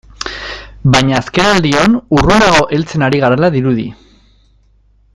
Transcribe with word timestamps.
Baina 0.95 1.19
azkenaldion 1.23 1.99
urrunago 2.17 2.65
heltzen 2.77 3.07
ari 3.09 3.23
garela 3.27 3.53
dirudi. 3.59 3.87